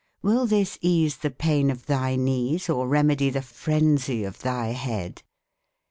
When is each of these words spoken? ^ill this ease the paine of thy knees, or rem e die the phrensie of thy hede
^ill 0.23 0.49
this 0.49 0.79
ease 0.81 1.17
the 1.17 1.29
paine 1.29 1.69
of 1.69 1.85
thy 1.85 2.15
knees, 2.15 2.69
or 2.69 2.87
rem 2.87 3.11
e 3.11 3.15
die 3.15 3.29
the 3.29 3.37
phrensie 3.43 4.25
of 4.27 4.39
thy 4.39 4.73
hede 4.73 5.21